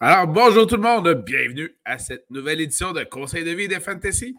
[0.00, 3.76] Alors, bonjour tout le monde, bienvenue à cette nouvelle édition de Conseil de vie de
[3.76, 4.34] Fantasy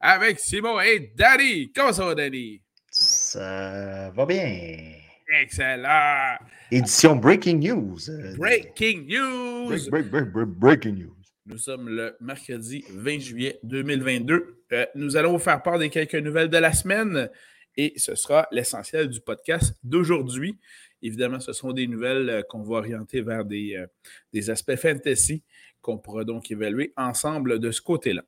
[0.00, 1.70] avec Simon et Danny.
[1.72, 2.62] Comment ça va, Danny?
[2.90, 4.94] Ça va bien.
[5.42, 6.36] Excellent.
[6.70, 7.98] Édition Breaking News.
[8.38, 9.90] Breaking News.
[9.90, 11.16] Break, break, break, breaking News.
[11.46, 14.62] Nous sommes le mercredi 20 juillet 2022.
[14.72, 17.28] Euh, nous allons vous faire part des quelques nouvelles de la semaine
[17.76, 20.58] et ce sera l'essentiel du podcast d'aujourd'hui.
[21.04, 23.86] Évidemment, ce sont des nouvelles euh, qu'on va orienter vers des, euh,
[24.32, 25.44] des aspects fantasy
[25.82, 28.24] qu'on pourra donc évaluer ensemble de ce côté-là.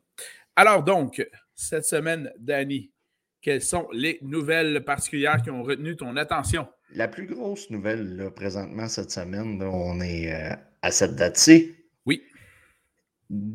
[0.55, 2.91] Alors donc, cette semaine, Danny,
[3.41, 6.69] quelles sont les nouvelles particulières qui ont retenu ton attention?
[6.93, 11.75] La plus grosse nouvelle là, présentement cette semaine, là, on est euh, à cette date-ci.
[12.05, 12.23] Oui.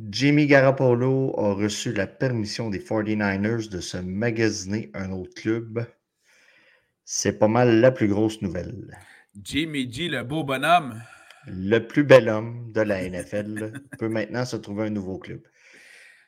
[0.09, 5.85] Jimmy Garoppolo a reçu la permission des 49ers de se magasiner un autre club.
[7.05, 8.97] C'est pas mal la plus grosse nouvelle.
[9.41, 11.01] Jimmy G, le beau bonhomme.
[11.47, 15.41] Le plus bel homme de la NFL peut maintenant se trouver un nouveau club.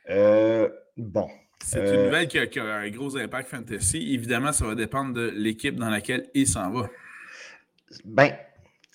[0.09, 1.27] Euh, bon.
[1.63, 4.13] C'est une Euh, nouvelle qui a, qui a un gros impact fantasy.
[4.13, 6.89] Évidemment, ça va dépendre de l'équipe dans laquelle il s'en va.
[8.05, 8.31] Ben,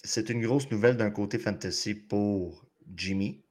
[0.02, 3.42] c'est une grosse nouvelle d'un côté fantasy pour Jimmy,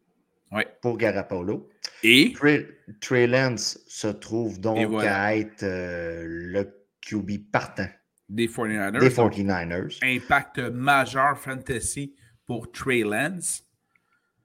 [0.52, 0.68] Ouais.
[0.82, 1.70] pour Garapolo.
[2.04, 2.32] Et?
[2.34, 2.68] Trey,
[3.02, 5.24] Trey Lance se trouve donc voilà.
[5.24, 6.64] à être euh, le
[7.02, 7.88] QB partant
[8.30, 9.00] des 49ers.
[9.00, 10.00] des donc, 49ers.
[10.04, 12.14] impact majeur fantasy
[12.46, 13.64] pour Trey Lance.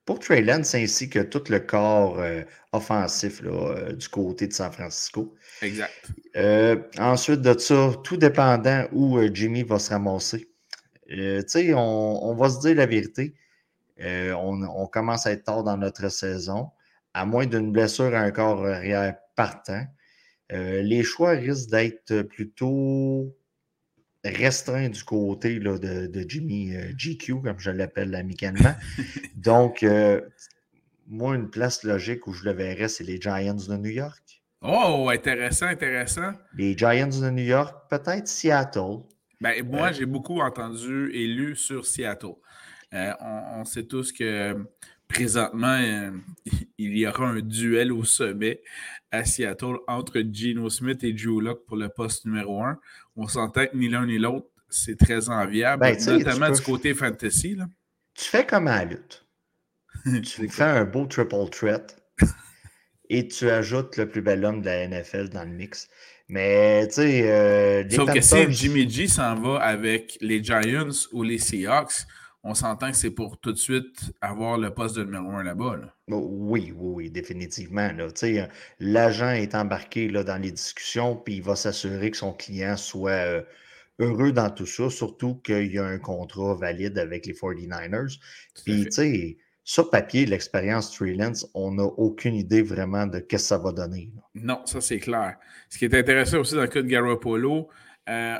[0.04, 4.52] Pour Trey Lance ainsi que tout le corps euh, offensif là, euh, du côté de
[4.52, 5.34] San Francisco.
[5.62, 6.10] Exact.
[6.36, 10.48] Euh, ensuite de ça, tout dépendant où Jimmy va se ramasser.
[11.08, 13.34] Tu sais, on, on va se dire la vérité.
[14.00, 16.70] On, on commence à être tard dans notre saison.
[17.14, 19.84] À moins d'une blessure à un corps arrière partant,
[20.50, 23.36] les choix risquent d'être plutôt
[24.24, 28.74] restreints du côté là, de, de Jimmy euh, GQ, comme je l'appelle amicalement.
[29.36, 30.20] Donc, euh,
[31.08, 34.42] moi, une place logique où je le verrais, c'est les Giants de New York.
[34.62, 36.32] Oh, intéressant, intéressant.
[36.56, 39.00] Les Giants de New York, peut-être Seattle.
[39.40, 42.36] Ben, moi, Euh, j'ai beaucoup entendu et lu sur Seattle.
[42.92, 43.14] On,
[43.60, 44.56] on sait tous que
[45.12, 46.10] présentement, euh,
[46.78, 48.62] il y aura un duel au sommet
[49.10, 52.78] à Seattle entre Geno Smith et Drew Lock pour le poste numéro un.
[53.16, 56.94] On s'entend que ni l'un ni l'autre, c'est très enviable, Ben, notamment peux- du côté
[56.94, 57.54] fantasy.
[57.54, 57.66] Là.
[58.14, 59.26] Tu fais comme à la lutte.
[60.24, 61.96] Tu fais un beau triple threat
[63.10, 65.88] et tu ajoutes le plus bel homme de la NFL dans le mix.
[66.28, 71.22] Mais, tu sais, euh, Sauf que si Jimmy G s'en va avec les Giants ou
[71.22, 72.06] les Seahawks,
[72.44, 75.76] on s'entend que c'est pour tout de suite avoir le poste de numéro un là-bas.
[75.76, 75.94] là.
[76.08, 77.88] Oui, oui, oui, définitivement.
[77.98, 78.46] euh,
[78.80, 83.10] L'agent est embarqué là, dans les discussions, puis il va s'assurer que son client soit
[83.10, 83.42] euh,
[84.00, 88.18] heureux dans tout ça, surtout qu'il y a un contrat valide avec les 49ers.
[88.54, 88.88] Tout à Puis, fait.
[88.88, 93.38] tu sais, sur papier, l'expérience Trey Lance, on n'a aucune idée vraiment de ce que
[93.38, 94.10] ça va donner.
[94.16, 94.22] là.
[94.34, 95.36] Non, ça c'est clair.
[95.70, 97.68] Ce qui est intéressant aussi dans le cas de Garoppolo,
[98.08, 98.38] euh,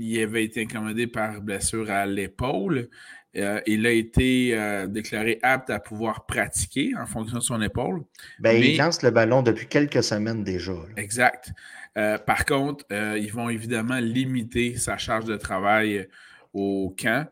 [0.00, 2.88] il avait été incommodé par blessure à l'épaule.
[3.36, 8.02] Euh, il a été euh, déclaré apte à pouvoir pratiquer en fonction de son épaule.
[8.40, 10.72] Ben, Mais- il lance le ballon depuis quelques semaines déjà.
[10.72, 10.80] là.
[10.96, 11.52] Exact.
[11.96, 16.08] Euh, par contre, ils vont évidemment limiter sa charge de travail
[16.52, 17.28] au camp.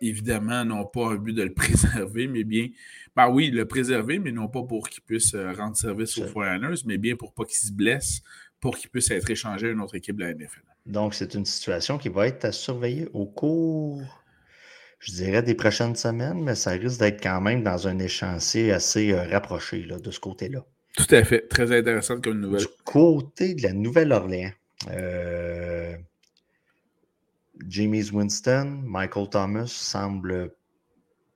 [0.00, 2.68] Évidemment, non pas un but de le préserver, mais bien,
[3.14, 6.98] ben oui, le préserver, mais non pas pour qu'il puisse rendre service aux 49ers, mais
[6.98, 8.22] bien pour pas qu'il se blesse,
[8.60, 10.62] pour qu'il puisse être échangé à une autre équipe de la NFL.
[10.86, 14.00] Donc, c'est une situation qui va être à surveiller au cours,
[15.00, 19.12] je dirais, des prochaines semaines, mais ça risque d'être quand même dans un échéancier assez
[19.12, 20.64] euh, rapproché là, de ce côté-là.
[20.96, 21.48] Tout à fait.
[21.48, 22.60] Très intéressante comme nouvelle.
[22.60, 24.52] Du côté de la Nouvelle-Orléans,
[24.90, 25.94] euh,
[27.68, 30.52] James Winston, Michael Thomas semblent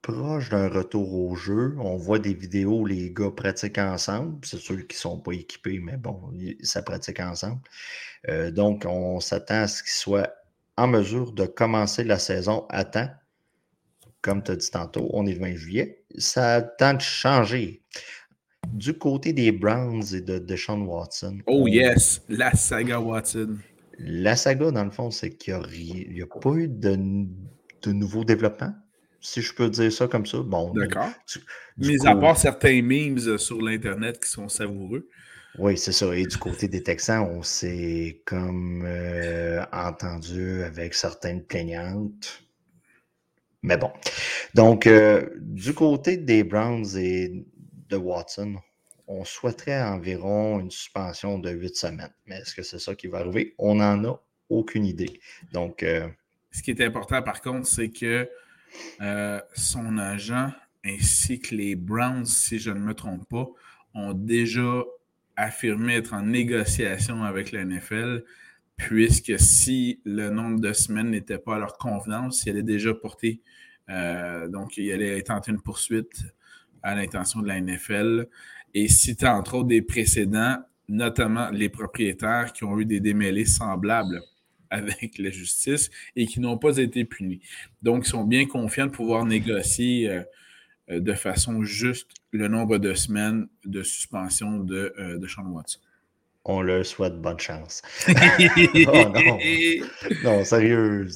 [0.02, 1.76] proches d'un retour au jeu.
[1.78, 4.38] On voit des vidéos où les gars pratiquent ensemble.
[4.44, 7.60] C'est sûr qu'ils ne sont pas équipés, mais bon, ça pratique ensemble.
[8.28, 10.30] Euh, donc, on s'attend à ce qu'ils soient
[10.76, 13.08] en mesure de commencer la saison à temps.
[14.22, 16.02] Comme tu as dit tantôt, on est le 20 juillet.
[16.18, 17.82] Ça a le temps de changer.
[18.68, 21.38] Du côté des Browns et de Deshaun Watson.
[21.46, 23.56] Oh on- yes, la saga Watson.
[23.98, 26.96] La saga, dans le fond, c'est qu'il n'y a, pas eu de,
[27.82, 28.72] de nouveau développement,
[29.20, 30.38] si je peux dire ça comme ça.
[30.38, 31.08] Bon, D'accord.
[31.76, 35.08] Mis à part certains memes sur l'Internet qui sont savoureux.
[35.58, 36.14] Oui, c'est ça.
[36.14, 42.44] Et du côté des Texans, on s'est comme euh, entendu avec certaines plaignantes.
[43.62, 43.90] Mais bon.
[44.54, 47.44] Donc, euh, du côté des Browns et
[47.88, 48.56] de Watson,
[49.06, 52.14] on souhaiterait environ une suspension de huit semaines.
[52.26, 53.54] Mais est-ce que c'est ça qui va arriver?
[53.58, 55.20] On n'en a aucune idée.
[55.52, 56.08] Donc, euh,
[56.52, 58.28] Ce qui est important, par contre, c'est que
[59.00, 60.50] euh, son agent
[60.84, 63.46] ainsi que les Browns, si je ne me trompe pas,
[63.94, 64.84] ont déjà
[65.36, 68.24] affirmé être en négociation avec la NFL,
[68.76, 73.40] puisque si le nombre de semaines n'était pas à leur convenance, il allait déjà porter,
[73.90, 76.24] euh, donc il allait tenter une poursuite
[76.82, 78.26] à l'intention de la NFL.
[78.72, 78.86] Et
[79.22, 80.58] as entre autres des précédents,
[80.88, 84.22] notamment les propriétaires qui ont eu des démêlés semblables
[84.70, 87.40] avec la justice et qui n'ont pas été punis.
[87.82, 90.22] Donc, ils sont bien confiants de pouvoir négocier euh,
[90.90, 95.80] euh, de façon juste le nombre de semaines de suspension de, euh, de Sean Watson.
[96.44, 97.82] On leur souhaite bonne chance.
[98.08, 99.38] oh non.
[100.24, 101.06] non, sérieux.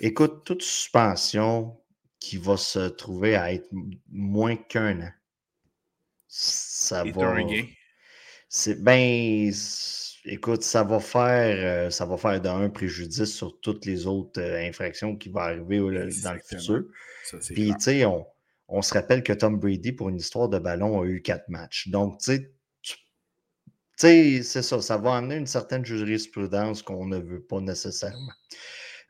[0.00, 1.76] Écoute, toute suspension
[2.18, 3.68] qui va se trouver à être
[4.10, 5.12] moins qu'un an,
[6.26, 7.36] ça va.
[8.48, 9.52] C'est ben,
[10.24, 15.16] écoute, ça va faire, euh, ça va faire d'un préjudice sur toutes les autres infractions
[15.16, 15.78] qui vont arriver
[16.22, 16.84] dans le futur.
[17.50, 18.26] Puis, tu sais, on,
[18.68, 21.88] on se rappelle que Tom Brady, pour une histoire de ballon, a eu quatre matchs.
[21.88, 22.32] Donc, tu
[23.96, 28.32] sais, c'est ça, ça va amener une certaine jurisprudence qu'on ne veut pas nécessairement.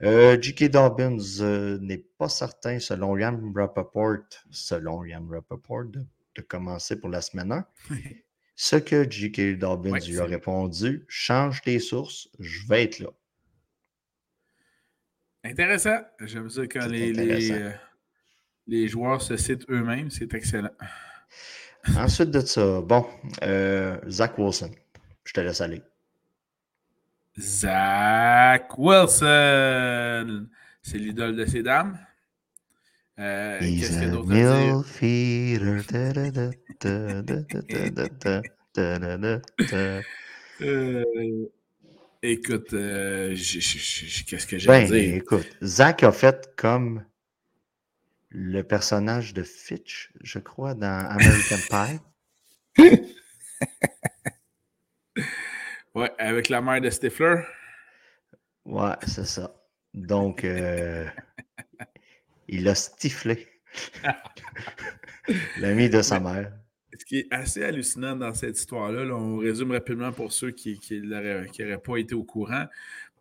[0.02, 0.64] Euh, J.K.
[0.64, 4.18] Dobbins euh, n'est pas certain, selon Ian Rappaport,
[4.50, 7.66] selon Ian Rappaport, de, commencer pour la semaine 1.
[8.54, 9.58] Ce que J.K.
[9.58, 13.08] Dobbins lui a répondu, change tes sources, je vais être là.
[15.44, 15.98] Intéressant.
[16.20, 17.72] J'aime ça quand les, les,
[18.66, 20.70] les joueurs se citent eux-mêmes, c'est excellent.
[21.96, 23.04] Ensuite de ça, bon,
[23.42, 24.70] euh, Zach Wilson,
[25.24, 25.82] je te laisse aller.
[27.38, 30.48] Zach Wilson,
[30.82, 31.98] c'est l'idole de ces dames.
[33.18, 34.28] Euh, Qu'est-ce qu'il y a d'autre
[42.22, 45.14] écoute, euh, qu'est-ce que j'ai ben, dire?
[45.14, 47.04] Écoute, Zach a fait comme
[48.30, 52.00] le personnage de Fitch, je crois, dans American Pie.
[55.94, 57.42] ouais, avec la mère de Stifler.
[58.64, 59.54] Ouais, c'est ça.
[59.92, 61.06] Donc, euh,
[62.48, 63.48] il a stiflé
[65.58, 66.52] l'ami de sa mère.
[66.98, 71.78] Ce qui est assez hallucinant dans cette histoire-là, on résume rapidement pour ceux qui n'auraient
[71.82, 72.66] pas été au courant.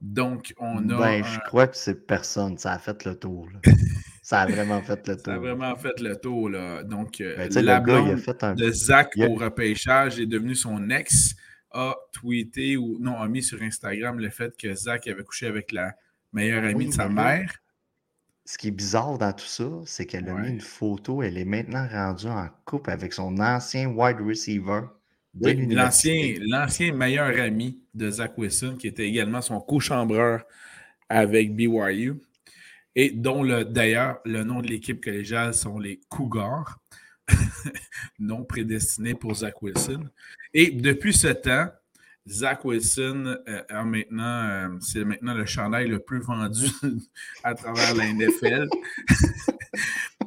[0.01, 0.97] Donc, on a.
[0.97, 3.47] Ben, je crois que c'est personne, ça a fait le tour.
[4.23, 5.25] Ça a vraiment fait le tour.
[5.25, 6.49] Ça a vraiment fait le tour.
[6.49, 6.83] Là.
[6.83, 8.23] Donc, euh, ben, la blonde
[8.55, 11.35] de Zach au repêchage est devenue son ex,
[11.71, 15.73] a tweeté ou non, a mis sur Instagram le fait que Zach avait couché avec
[15.73, 15.95] la
[16.31, 17.51] meilleure amie de sa mère.
[18.51, 21.23] Ce qui est bizarre dans tout ça, c'est qu'elle a mis une photo.
[21.23, 24.81] Elle est maintenant rendue en couple avec son ancien wide receiver.
[25.39, 30.43] l'ancien meilleur ami de Zach Wilson, qui était également son co-chambreur
[31.07, 32.15] avec BYU
[32.97, 36.77] et dont d'ailleurs le nom de l'équipe collégiale sont les Cougars,
[38.19, 40.09] non prédestinés pour Zach Wilson.
[40.53, 41.69] Et depuis ce temps,
[42.27, 46.67] Zach Wilson euh, maintenant, euh, c'est maintenant le chandail le plus vendu
[47.43, 48.67] à travers la NFL.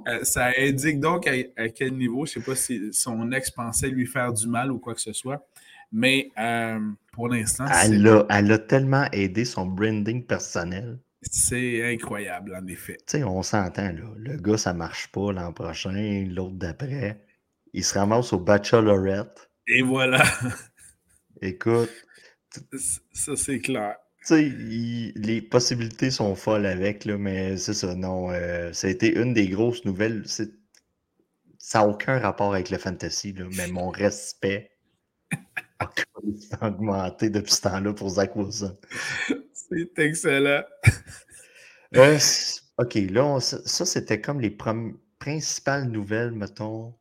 [0.06, 3.88] Euh, ça indique donc à, quel niveau, je ne sais pas si son ex pensait
[3.88, 5.49] lui faire du mal ou quoi que ce soit,
[5.93, 6.31] mais
[7.12, 7.64] pour l'instant.
[7.82, 10.99] Elle, a, elle a tellement aidé son branding personnel.
[11.23, 12.99] C'est incroyable, en effet.
[13.06, 14.12] Tu sais, on s'entend, là.
[14.19, 17.25] Le gars, ça marche pas l'an prochain, l'autre d'après.
[17.72, 19.51] Il se ramasse au Bachelorette.
[19.67, 20.22] Et voilà.
[21.44, 21.91] Écoute.
[23.13, 23.96] Ça, c'est clair.
[24.27, 24.43] Tu sais,
[25.15, 28.31] les possibilités sont folles avec, là, mais c'est ça, non.
[28.31, 30.24] Euh, ça a été une des grosses nouvelles.
[30.27, 30.44] Ça
[31.74, 34.70] n'a aucun rapport avec le fantasy, là, mais mon respect
[35.81, 38.79] a augmenté depuis ce temps-là pour Zach Wilson.
[39.53, 40.63] C'est excellent.
[41.96, 42.19] Euh,
[42.79, 44.56] OK, là, ça, c'était comme les
[45.19, 46.94] principales nouvelles, mettons,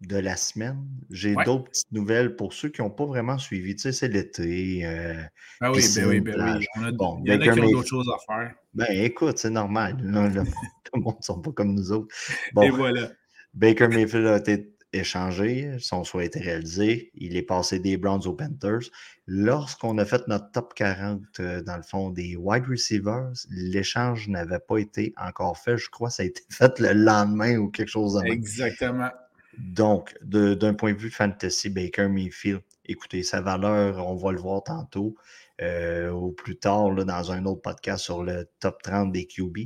[0.00, 0.86] de la semaine.
[1.10, 3.74] J'ai d'autres petites nouvelles pour ceux qui n'ont pas vraiment suivi.
[3.74, 4.84] Tu sais, c'est l'été.
[4.84, 5.22] Euh,
[5.60, 6.92] ah oui, ben oui, ben oui.
[6.92, 8.54] bon, il y en a qui ont d'autres choses à faire.
[8.74, 9.96] Ben écoute, c'est normal.
[9.96, 12.14] tout le monde ne sont pas comme nous autres.
[12.52, 13.10] Bon, Et voilà.
[13.54, 17.10] Baker Mayfield a été échangé, son souhait a été réalisé.
[17.14, 18.88] Il est passé des Browns aux Panthers.
[19.26, 24.60] Lorsqu'on a fait notre top 40, euh, dans le fond, des wide receivers, l'échange n'avait
[24.60, 25.76] pas été encore fait.
[25.76, 29.10] Je crois que ça a été fait le lendemain ou quelque chose de Exactement.
[29.58, 34.62] Donc, d'un point de vue fantasy, Baker Mayfield, écoutez, sa valeur, on va le voir
[34.62, 35.16] tantôt
[35.60, 39.58] euh, ou plus tard dans un autre podcast sur le top 30 des QB.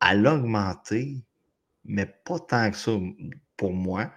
[0.00, 1.16] Elle a augmenté,
[1.84, 2.92] mais pas tant que ça
[3.56, 4.10] pour moi.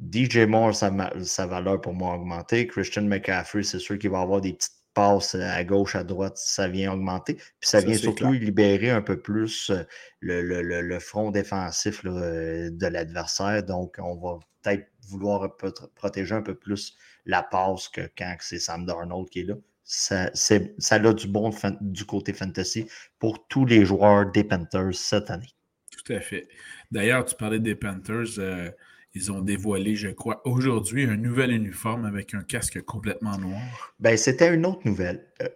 [0.00, 2.66] DJ Moore, sa, valeur pour moi a augmenté.
[2.66, 6.68] Christian McCaffrey, c'est sûr qu'il va avoir des petites passes à gauche, à droite, ça
[6.68, 7.34] vient augmenter.
[7.34, 9.84] Puis ça, vient surtout libérer un peu plus euh,
[10.20, 13.62] le, front défensif de l'adversaire.
[13.62, 15.56] Donc, on va peut-être vouloir
[15.94, 19.54] protéger un peu plus la passe que quand c'est Sam Darnold qui est là.
[19.84, 22.86] Ça, ça a du bon du côté fantasy
[23.18, 25.52] pour tous les joueurs des Panthers cette année.
[25.90, 26.48] Tout à fait.
[26.92, 28.38] D'ailleurs, tu parlais des Panthers.
[28.38, 28.70] Euh,
[29.14, 33.60] ils ont dévoilé, je crois, aujourd'hui un nouvel uniforme avec un casque complètement noir.
[33.98, 35.26] Ben, c'était une autre nouvelle.
[35.42, 35.48] Euh,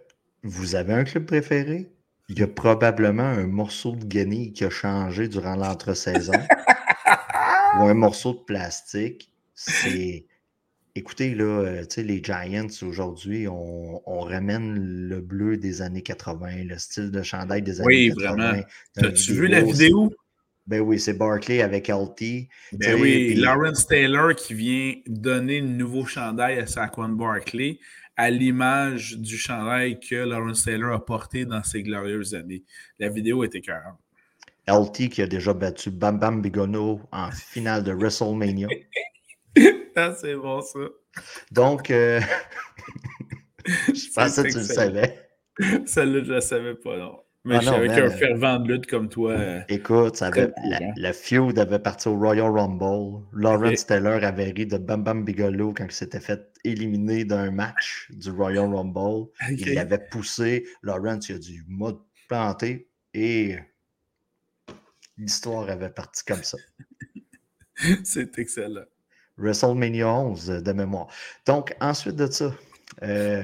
[0.42, 1.90] vous avez un club préféré?
[2.28, 6.32] Il y a probablement un morceau de guenille qui a changé durant l'entre-saison.
[7.78, 9.30] ou un morceau de plastique.
[9.54, 10.26] C'est.
[10.96, 17.10] Écoutez, là, euh, les Giants aujourd'hui, on, ramène le bleu des années 80, le style
[17.10, 18.14] de chandail des années 80.
[18.14, 18.62] Oui, vraiment.
[18.96, 20.12] As-tu vu la vidéo?
[20.66, 22.48] Ben oui, c'est Barkley avec LT.
[22.72, 27.78] Ben oui, Lawrence Taylor qui vient donner le nouveau chandail à Saquon Barkley
[28.16, 32.64] à l'image du chandail que Lawrence Taylor a porté dans ses glorieuses années.
[32.98, 33.98] La vidéo était écœurante.
[34.66, 38.68] LT qui a déjà battu Bam Bam Bigono en finale de WrestleMania.
[39.96, 40.78] ah, c'est bon ça.
[41.50, 42.20] Donc, euh...
[43.66, 45.28] je pensais que tu le savais.
[45.86, 47.20] Celle-là, je ne la savais pas, non.
[47.46, 49.32] Mais ah avec un fervent de lutte comme toi.
[49.32, 50.50] Euh, écoute, ça avait,
[50.96, 53.22] la, feud avait parti au Royal Rumble.
[53.34, 58.08] Lawrence Taylor avait ri de Bam Bam Bigelow quand il s'était fait éliminer d'un match
[58.10, 59.28] du Royal Rumble.
[59.50, 60.64] Il avait poussé.
[60.82, 61.98] Lawrence, il a du mode
[62.28, 63.58] planté et
[65.18, 66.56] l'histoire avait parti comme ça.
[68.04, 68.84] C'est excellent.
[69.36, 71.08] WrestleMania 11 de mémoire.
[71.44, 72.54] Donc, ensuite de ça,
[73.02, 73.42] euh,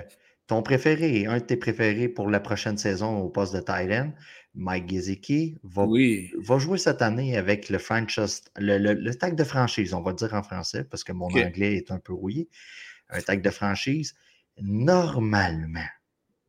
[0.51, 4.11] ton préféré, un de tes préférés pour la prochaine saison au poste de Thailand,
[4.57, 5.87] Mike Gesicki, va,
[6.43, 10.43] va, jouer cette année avec le franchise, le, tag de franchise, on va dire en
[10.43, 12.49] français parce que mon anglais est un peu rouillé.
[13.11, 14.17] Un tag de franchise.
[14.61, 15.89] Normalement,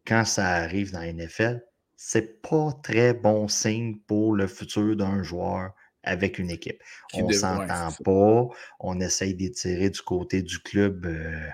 [0.08, 1.64] quand ça arrive dans la NFL,
[1.96, 6.82] c'est pas très bon signe pour le futur d'un joueur avec une équipe.
[7.14, 8.48] on ne s'entend pas,
[8.80, 11.06] on essaye d'étirer du côté du club.
[11.06, 11.50] Euh,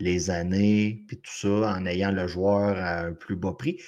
[0.00, 3.80] les années, puis tout ça, en ayant le joueur à un plus bas prix.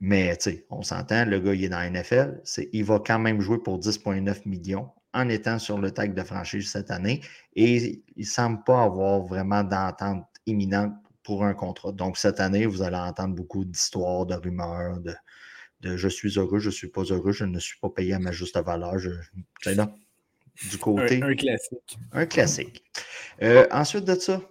[0.00, 3.18] Mais, tu sais, on s'entend, le gars, il est dans la NFL, il va quand
[3.18, 7.20] même jouer pour 10,9 millions en étant sur le tag de franchise cette année
[7.54, 7.76] et
[8.16, 11.92] il ne semble pas avoir vraiment d'entente imminente pour un contrat.
[11.92, 16.68] Donc, cette année, vous allez entendre beaucoup d'histoires, de rumeurs, de, je suis heureux, je
[16.68, 18.98] ne suis pas heureux, je ne suis pas payé à ma juste valeur.
[18.98, 19.10] Je,
[19.66, 19.92] là,
[20.70, 21.22] du côté.
[21.22, 21.98] Un, classique.
[22.12, 22.84] Un classique.
[23.42, 24.42] Euh, ensuite de ça,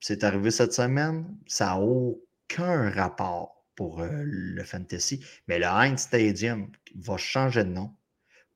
[0.00, 1.26] c'est arrivé cette semaine.
[1.46, 5.24] Ça n'a aucun rapport pour euh, le fantasy.
[5.46, 7.92] Mais le Heinz Stadium va changer de nom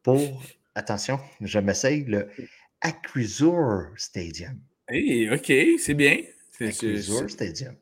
[0.02, 0.42] pour,
[0.75, 2.28] attention, je m'essaye, le
[2.80, 4.58] Acquisure Stadium.
[4.88, 6.18] Hey, OK, c'est bien.
[6.61, 7.76] Acquisure Stadium.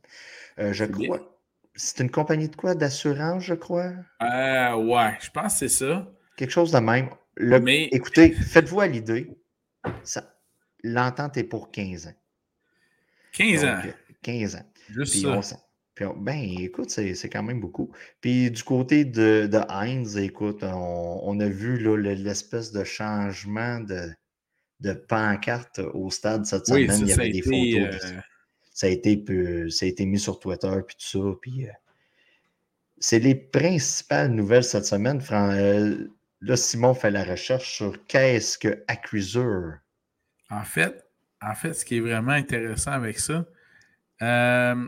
[0.59, 1.38] Euh, je crois.
[1.75, 2.75] C'est une compagnie de quoi?
[2.75, 3.93] D'assurance, je crois?
[4.23, 6.12] Euh, ouais, je pense que c'est ça.
[6.37, 7.09] Quelque chose de même.
[7.38, 7.88] Mais...
[7.93, 9.31] Écoutez, faites-vous à l'idée.
[10.83, 12.15] L'entente est pour 15 ans.
[13.33, 13.83] 15 ans?
[14.23, 14.73] 15 ans.
[14.91, 15.57] Juste ça.
[16.17, 17.93] ben, écoute, c'est quand même beaucoup.
[18.21, 24.11] Puis du côté de, de Heinz, écoute, on, a vu l'espèce de changement de,
[24.81, 26.99] de pancarte au stade cette semaine.
[27.01, 27.95] Il y avait des photos.
[27.95, 28.21] Euh,
[28.73, 29.23] ça, a été,
[29.71, 31.37] ça a été mis sur Twitter, puis tout ça.
[31.41, 31.73] Puis, euh,
[32.99, 35.23] c'est les principales nouvelles cette semaine.
[35.33, 36.09] Euh,
[36.41, 39.79] là, Simon fait la recherche sur qu'est-ce que Acquisure.
[40.50, 41.04] En fait,
[41.73, 43.47] ce qui est vraiment intéressant avec ça,
[44.23, 44.87] euh,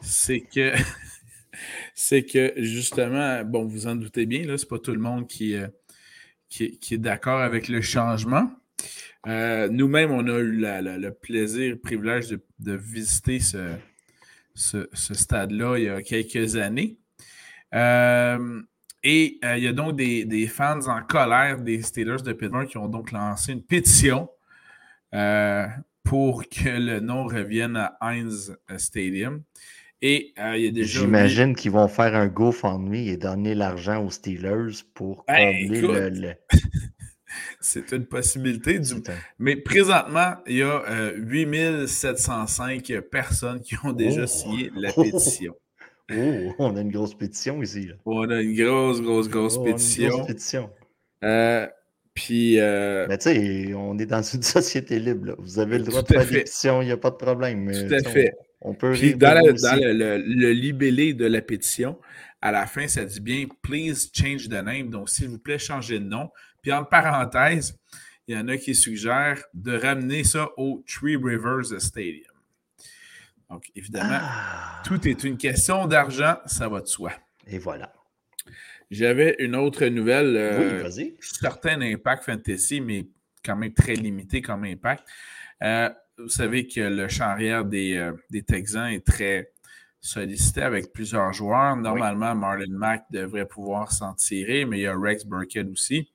[0.00, 0.72] c'est que
[1.94, 5.56] c'est que justement, bon, vous en doutez bien, là, c'est pas tout le monde qui,
[5.56, 5.66] euh,
[6.60, 8.50] est d'accord avec le changement.
[9.26, 13.74] Euh, nous-mêmes, on a eu le plaisir, le privilège de, visiter ce,
[14.54, 16.96] ce, stade-là il y a quelques années.
[17.74, 22.78] et il y a donc des, des, fans en colère des Steelers de Pittsburgh qui
[22.78, 24.30] ont donc lancé une pétition
[26.04, 29.42] pour que le nom revienne à Heinz Stadium.
[30.00, 31.00] Et euh, il y a déjà.
[31.00, 36.34] J'imagine qu'ils vont faire un GoFundMe et donner l'argent aux Steelers pour ben, combler le.
[37.60, 38.80] C'est une possibilité.
[39.38, 44.26] Mais présentement, il y a 8705 euh, personnes qui ont déjà oh!
[44.26, 45.54] signé la pétition.
[46.10, 47.90] Oh, on a une grosse pétition ici.
[48.06, 50.04] On a une grosse, grosse, grosse pétition.
[50.04, 50.70] Une grosse pétition.
[52.18, 52.58] Puis.
[52.58, 55.36] Euh, mais tu sais, on est dans une société libre.
[55.38, 57.70] Vous avez le droit de faire des pétitions, il n'y a pas de problème.
[57.70, 58.34] tout à fait.
[58.60, 61.96] On, peut Puis dans, le, libellé de la pétition,
[62.42, 64.90] à la fin, ça dit bien Please change the name.
[64.90, 66.30] Donc, s'il vous plaît, changez de nom.
[66.60, 67.78] Puis en parenthèse,
[68.26, 72.34] il y en a qui suggèrent de ramener ça au Three Rivers Stadium.
[73.48, 74.82] Donc, évidemment, ah.
[74.84, 77.12] tout est une question d'argent, ça va de soi.
[77.46, 77.92] Et voilà.
[78.90, 80.36] J'avais une autre nouvelle.
[80.36, 81.16] Euh, oui, vas-y.
[81.20, 83.06] Certain impact fantasy, mais
[83.44, 85.04] quand même très limité comme impact.
[85.62, 89.52] Euh, vous savez que le champ arrière des, euh, des Texans est très
[90.00, 91.76] sollicité avec plusieurs joueurs.
[91.76, 96.10] Normalement, Marlon Mack devrait pouvoir s'en tirer, mais il y a Rex Burkhead aussi.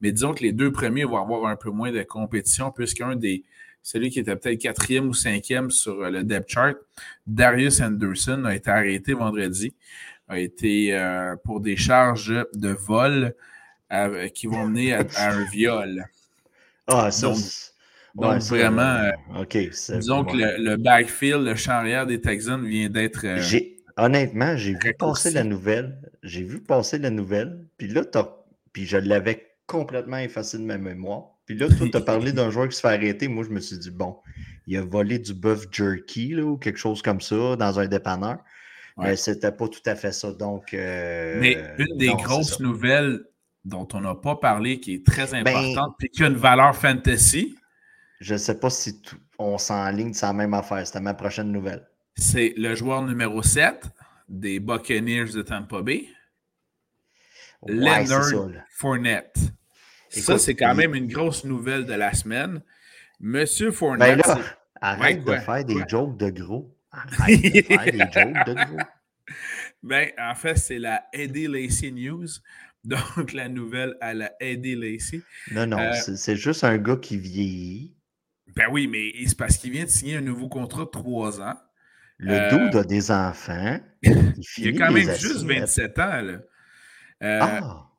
[0.00, 3.44] Mais disons que les deux premiers vont avoir un peu moins de compétition, puisqu'un des
[3.82, 6.76] celui qui était peut-être quatrième ou cinquième sur le depth chart,
[7.24, 9.76] Darius Anderson, a été arrêté vendredi,
[10.28, 13.34] a été euh, pour des charges de vol
[13.92, 16.04] euh, qui vont mener à, un viol.
[16.88, 17.32] Ah, ça,
[18.16, 19.56] donc, vraiment, euh, OK.
[19.56, 23.24] disons que le, backfield, le champ arrière des Texans vient d'être.
[23.24, 23.60] Euh,
[23.98, 25.98] honnêtement, j'ai vu passer la nouvelle.
[26.22, 27.64] J'ai vu passer la nouvelle.
[27.76, 28.02] Puis là,
[28.72, 31.24] puis je l'avais complètement effacé de ma mémoire.
[31.44, 33.28] Puis là, toi, tu as parlé d'un joueur qui se fait arrêter.
[33.28, 34.16] Moi, je me suis dit, bon,
[34.66, 38.38] il a volé du bœuf jerky là, ou quelque chose comme ça dans un dépanneur.
[38.98, 40.32] Mais c'était pas tout à fait ça.
[40.32, 40.72] Donc.
[40.72, 43.24] Euh, Mais une des grosses nouvelles
[43.64, 46.74] dont on n'a pas parlé, qui est très ben importante, puis qui a une valeur
[46.74, 47.56] fantasy,
[48.20, 49.02] je ne sais pas si
[49.38, 50.86] on s'enligne de sa même affaire.
[50.86, 51.86] C'était ma prochaine nouvelle.
[52.14, 53.84] C'est le joueur numéro 7
[54.28, 56.06] des Buccaneers de Tampa Bay.
[57.66, 59.36] Leonard Fournette.
[60.10, 62.62] ça, c'est quand même une grosse nouvelle de la semaine.
[63.20, 64.18] Monsieur Fournette.
[64.18, 64.40] Ben là,
[64.80, 66.75] arrête de faire des jokes de gros.
[69.82, 72.26] Ben, en fait, c'est la Eddie Lacey News.
[72.84, 75.20] Donc, la nouvelle à la Eddie Lacey.
[75.50, 77.96] Non, non, euh, c'est juste un gars qui vieillit
[78.56, 81.54] ben oui, mais c'est parce qu'il vient de signer un nouveau contrat de trois ans.
[82.16, 83.78] Le euh, dos a des enfants.
[84.02, 86.22] Il, a quand même juste 27 ans.
[86.22, 86.40] Là.
[87.22, 87.90] Euh, ah,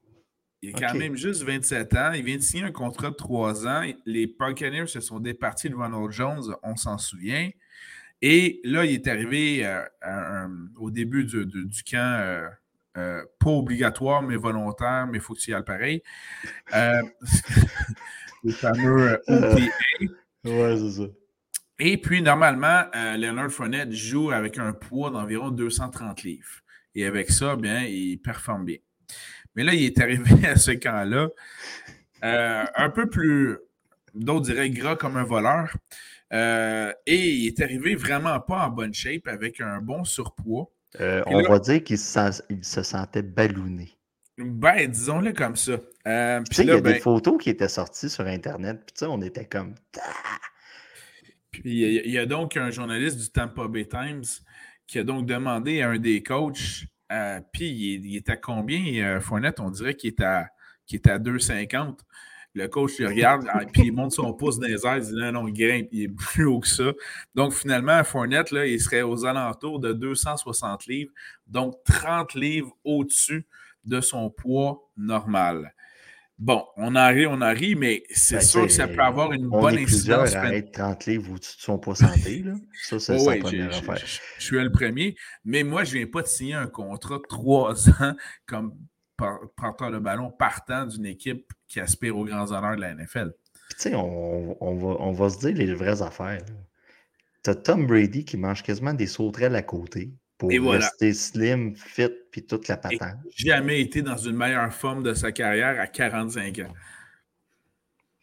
[0.63, 2.12] il a quand même juste 27 ans.
[2.13, 3.84] Il vient de signer un contrat de trois ans.
[4.08, 7.51] Les Buccaneers se sont départis de Ronald Jones, on s'en souvient.
[8.21, 10.47] Et là, il est arrivé euh,
[10.77, 12.50] au début du, du, camp,
[12.93, 16.01] pas obligatoire, mais volontaire, mais il faut que tu y ailles pareil.
[18.43, 19.55] le fameux OTA.
[20.45, 21.07] Ouais, c'est ça.
[21.79, 26.61] Et puis, normalement, euh, Leonard Fournette joue avec un poids d'environ 230 livres.
[26.96, 28.77] Et avec ça, bien, il performe bien.
[29.55, 31.29] Mais là, il est arrivé à ce camp-là,
[32.24, 33.57] euh, un peu plus,
[34.15, 35.75] d'autres diraient gras comme un voleur.
[36.33, 40.70] Euh, et il est arrivé vraiment pas en bonne shape avec un bon surpoids.
[41.00, 43.98] on va dire qu'il se, sentait ballonné.
[44.37, 45.77] Ben, disons-le comme ça.
[46.07, 48.94] Euh, tu sais, il y a des ben photos qui étaient sorties sur Internet, puis
[48.94, 49.74] tu sais, on était comme.
[51.51, 54.24] Puis il y, a donc un journaliste du Tampa Bay Times
[54.85, 59.20] qui a donc demandé à un des coachs, euh, puis il, est à combien, euh,
[59.20, 59.59] Fournette?
[59.59, 60.50] On dirait qu'il est à,
[60.85, 62.00] qu à 2,50.
[62.57, 65.13] Le coach lui regarde, ah, puis il monte son pouce dans les airs, il dit
[65.13, 66.91] non, non, il grimpe, il est plus haut que ça.
[67.35, 71.11] Donc finalement, Fournette, là, il serait aux alentours de 260 livres,
[71.46, 73.46] donc 30 livres au-dessus
[73.85, 75.74] de son poids normal.
[76.39, 79.33] Bon, on en rit, on en rit, mais c'est ben, sûr que ça peut avoir
[79.33, 80.35] une bonne incidence.
[80.35, 82.43] à être 30 livres au-dessus de son poids santé.
[82.43, 82.53] Là.
[82.74, 83.98] Ça, c'est oh, première affaire.
[83.98, 85.15] Je, suis le premier,
[85.46, 88.15] mais moi, je ne viens pas de signer un contrat de trois ans
[88.48, 88.74] comme
[89.18, 93.34] porteur de ballon partant d'une équipe qui aspire aux grands honneurs de la NFL.
[93.72, 96.42] Tu sais, on, on, va, on va se dire les vraies affaires.
[97.44, 102.10] Tu as Tom Brady qui mange quasiment des sauterelles à côté pour rester slim, fit,
[102.32, 103.18] puis toute la patente.
[103.36, 106.74] jamais été dans une meilleure forme de sa carrière à 45 ans.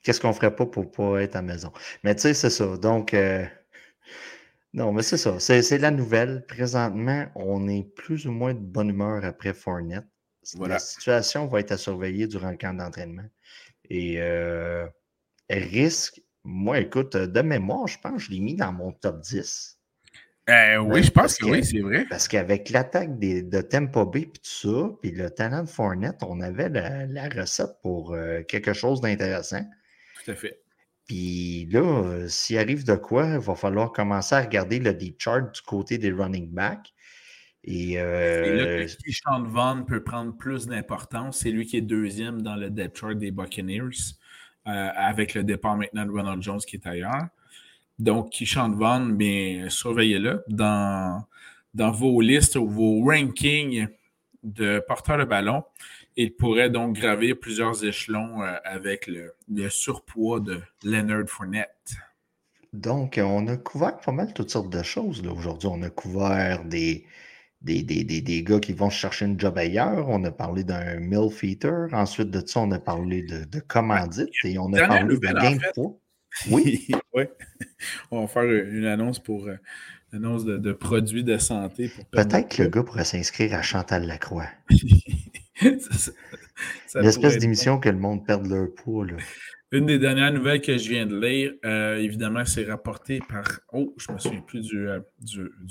[0.03, 1.73] Qu'est-ce qu'on ferait pas pour pas être à la maison?
[2.05, 2.77] Mais tu sais, c'est ça.
[2.77, 3.45] Donc, euh,
[4.75, 5.41] non, mais c'est ça.
[5.41, 6.45] C'est la nouvelle.
[6.47, 10.05] Présentement, on est plus ou moins de bonne humeur après Fournette.
[10.61, 13.29] La situation va être à surveiller durant le camp d'entraînement.
[13.91, 14.87] Et euh,
[15.51, 19.79] risque, moi, écoute, de mémoire, je pense que je l'ai mis dans mon top 10.
[20.51, 22.05] Euh, oui, je pense que, oui, c'est vrai.
[22.09, 26.41] Parce qu'avec l'attaque de Tempo B et tout ça, puis le talent de Fournette, on
[26.41, 29.65] avait la, recette pour euh, quelque chose d'intéressant.
[30.23, 30.61] Tout à fait.
[31.07, 35.55] Puis là, s'il arrive de quoi, il va falloir commencer à regarder le deep chart
[35.55, 36.93] du côté des running backs.
[37.67, 41.39] Et, euh, Et là, Vaughn peut prendre plus d'importance.
[41.39, 44.15] C'est lui qui est deuxième dans le depth chart des Buccaneers,
[44.67, 47.29] euh, avec le départ maintenant de Ronald Jones qui est ailleurs.
[47.99, 51.25] Donc, Kishan Vaughn, bien, surveillez-le dans,
[51.73, 53.87] dans vos listes ou vos rankings
[54.43, 55.65] de porteurs de ballon.
[56.17, 59.35] Il pourrait donc gravir plusieurs échelons euh, avec le,
[59.71, 61.95] surpoids de Leonard Fournette.
[62.75, 65.69] Donc, on a couvert pas mal toutes sortes de choses aujourd'hui.
[65.73, 67.07] On a couvert des,
[67.65, 70.09] des, des, gars qui vont chercher une job ailleurs.
[70.09, 71.89] On a parlé d'un milf eater.
[71.93, 75.57] Ensuite de ça, on a parlé de, de commandite et on a parlé de gain
[75.57, 75.99] de poids.
[76.51, 76.89] Oui.
[77.15, 77.25] oui.
[78.11, 79.57] On va faire une annonce pour euh,
[80.13, 81.91] annonce de, produits de santé.
[82.11, 84.49] Peut-être que le gars pourrait s'inscrire à Chantal Lacroix.
[86.95, 89.07] L'espèce d'émission que le monde perd leur poids.
[89.75, 93.43] Une des dernières nouvelles que je viens de lire, euh, évidemment, c'est rapporté par.
[93.73, 95.01] Oh, je me souviens plus du, euh,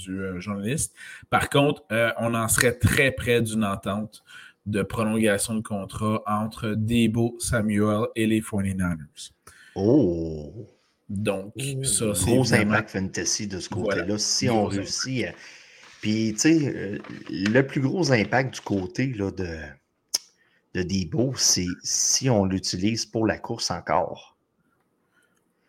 [0.09, 0.93] euh, journaliste.
[1.29, 1.85] Par contre,
[2.19, 4.21] on en serait très près d'une entente
[4.65, 9.31] de prolongation de contrat entre Debo Samuel et les 49ers.
[9.75, 10.51] Oh!
[11.07, 12.31] Donc, ça, c'est.
[12.31, 14.17] Gros impact fantasy de ce côté-là.
[14.17, 15.27] si on réussit.
[16.01, 19.47] Puis, tu sais, le plus gros impact du côté là, de
[20.73, 24.35] de Debo, c'est si on l'utilise pour la course encore.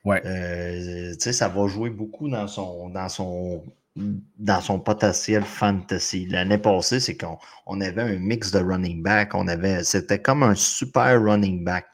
[0.04, 0.22] Ouais.
[0.26, 3.64] Euh, ça va jouer beaucoup dans son, dans son,
[3.96, 6.26] dans son potentiel fantasy.
[6.26, 9.34] L'année passée, c'est qu'on avait un mix de running back.
[9.34, 11.86] On avait, c'était comme un super running back.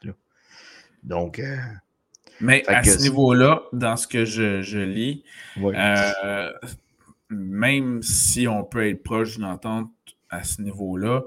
[1.03, 1.39] Donc.
[1.39, 1.57] Euh,
[2.41, 5.23] Mais à ce niveau-là, dans ce que je, lis,
[5.57, 6.51] euh,
[7.29, 9.89] même si on peut être proche d'une entente
[10.29, 11.23] à ce niveau-là,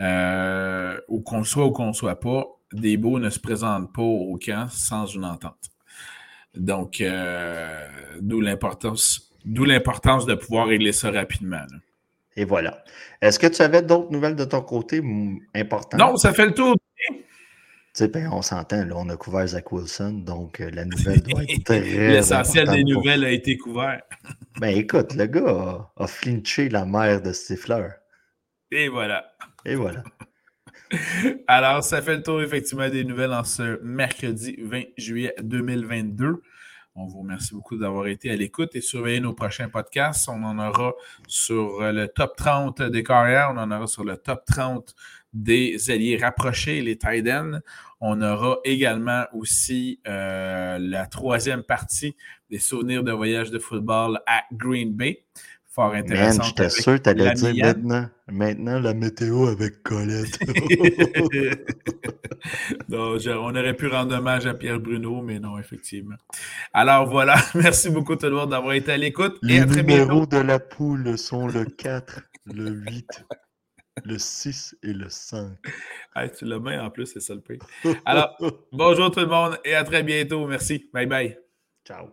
[0.00, 4.68] euh, ou qu'on soit ou qu'on soit pas, Debo ne se présente pas au camp
[4.70, 5.70] sans une entente.
[6.54, 7.86] Donc, euh,
[8.20, 11.64] d'où l'importance, d'où l'importance de pouvoir régler ça rapidement.
[12.36, 12.82] Et voilà.
[13.22, 15.02] Est-ce que tu avais d'autres nouvelles de ton côté
[15.54, 16.00] importantes?
[16.00, 16.76] Non, ça fait le tour.
[17.98, 21.64] Ben, on s'entend, là, on a couvert Zach Wilson, donc euh, la nouvelle doit être
[21.64, 21.80] très.
[22.10, 24.02] L'essentiel des nouvelles a été couvert.
[24.60, 25.48] ben écoute, le gars
[25.96, 27.88] a, a flinché la mère de Stifler.
[28.76, 29.32] Et voilà.
[29.64, 30.04] Et voilà.
[31.48, 36.42] Alors, ça fait le tour effectivement des nouvelles en ce mercredi 20 juillet 2022.
[36.94, 40.28] On vous remercie beaucoup d'avoir été à l'écoute et surveillez nos prochains podcasts.
[40.28, 40.92] On en aura
[41.26, 44.94] sur le top 30 des carrières, on en aura sur le top 30
[45.32, 47.26] des alliés rapprochés, les tight
[48.02, 52.14] On aura également aussi euh, la troisième partie
[52.50, 55.24] des souvenirs de voyage de football à Green Bay
[55.76, 56.42] fort intéressant.
[56.42, 60.38] j'étais sûr que tu allais dire maintenant, maintenant la météo avec Colette.
[62.88, 66.16] non, on aurait pu rendre hommage à Pierre Bruno, mais non, effectivement.
[66.72, 69.38] Alors voilà, merci beaucoup tout le monde d'avoir été à l'écoute.
[69.42, 73.24] Les numéros de la poule sont le 4, le 8,
[74.04, 75.58] le 6 et le 5.
[76.38, 77.58] tu l'as bien en plus, c'est ça le prix.
[78.06, 78.36] Alors,
[78.72, 80.46] bonjour tout le monde et à très bientôt.
[80.46, 80.88] Merci.
[80.92, 81.38] Bye bye.
[81.86, 82.04] Ciao.